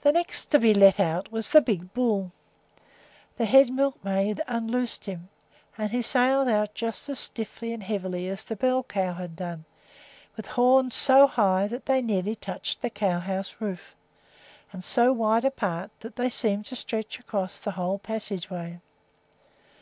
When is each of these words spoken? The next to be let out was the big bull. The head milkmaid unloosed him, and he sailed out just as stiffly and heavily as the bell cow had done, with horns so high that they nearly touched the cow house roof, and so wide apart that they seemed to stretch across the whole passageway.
The 0.00 0.12
next 0.12 0.46
to 0.46 0.58
be 0.58 0.72
let 0.72 0.98
out 0.98 1.30
was 1.30 1.50
the 1.50 1.60
big 1.60 1.92
bull. 1.92 2.32
The 3.36 3.44
head 3.44 3.70
milkmaid 3.70 4.40
unloosed 4.48 5.04
him, 5.04 5.28
and 5.76 5.90
he 5.90 6.00
sailed 6.00 6.48
out 6.48 6.72
just 6.72 7.06
as 7.10 7.18
stiffly 7.18 7.74
and 7.74 7.82
heavily 7.82 8.28
as 8.30 8.46
the 8.46 8.56
bell 8.56 8.82
cow 8.82 9.12
had 9.12 9.36
done, 9.36 9.66
with 10.38 10.46
horns 10.46 10.94
so 10.94 11.26
high 11.26 11.68
that 11.68 11.84
they 11.84 12.00
nearly 12.00 12.34
touched 12.34 12.80
the 12.80 12.88
cow 12.88 13.18
house 13.20 13.56
roof, 13.60 13.94
and 14.72 14.82
so 14.82 15.12
wide 15.12 15.44
apart 15.44 15.90
that 16.00 16.16
they 16.16 16.30
seemed 16.30 16.64
to 16.64 16.74
stretch 16.76 17.18
across 17.18 17.60
the 17.60 17.72
whole 17.72 17.98
passageway. 17.98 18.80